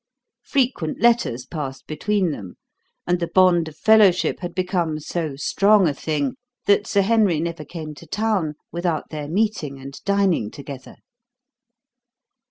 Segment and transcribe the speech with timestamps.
[0.41, 2.55] Frequent letters passed between them;
[3.05, 7.63] and the bond of fellowship had become so strong a thing that Sir Henry never
[7.63, 10.95] came to town without their meeting and dining together.